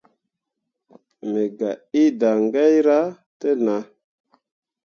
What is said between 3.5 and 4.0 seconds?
nah.